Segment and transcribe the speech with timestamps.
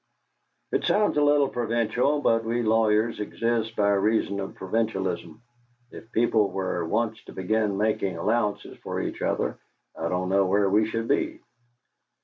[0.71, 5.43] "It sounds a little provincial, but we lawyers exist by reason of provincialism.
[5.91, 9.59] If people were once to begin making allowances for each other,
[9.95, 11.39] I don't know where we should be."